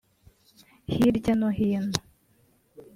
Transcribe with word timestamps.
Hirya 0.93 1.33
no 1.39 1.49
hino 1.57 1.99